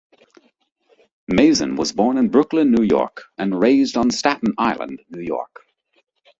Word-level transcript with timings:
Mazin 1.27 1.75
was 1.75 1.91
born 1.91 2.17
in 2.17 2.29
Brooklyn, 2.29 2.71
New 2.71 2.81
York, 2.83 3.25
and 3.37 3.59
raised 3.61 3.97
on 3.97 4.09
Staten 4.09 4.55
Island, 4.57 5.03
New 5.11 5.21
York. 5.21 5.57